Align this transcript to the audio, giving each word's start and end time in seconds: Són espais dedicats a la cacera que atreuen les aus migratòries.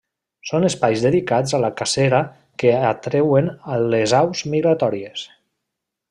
Són 0.51 0.63
espais 0.69 1.01
dedicats 1.07 1.53
a 1.57 1.59
la 1.65 1.69
cacera 1.81 2.21
que 2.63 2.73
atreuen 2.91 3.53
les 3.95 4.15
aus 4.25 4.43
migratòries. 4.55 5.27